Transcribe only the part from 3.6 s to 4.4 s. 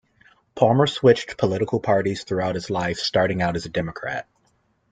Democrat.